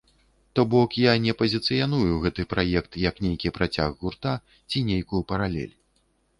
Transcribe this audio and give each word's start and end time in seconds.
То 0.55 0.61
бок, 0.69 0.95
я 1.09 1.13
не 1.25 1.33
пазіцыяную 1.41 2.15
гэты 2.25 2.47
праект, 2.55 2.91
як 3.05 3.23
нейкі 3.27 3.55
працяг 3.61 3.89
гурта 4.03 4.35
ці 4.69 4.87
нейкую 4.93 5.21
паралель. 5.33 5.75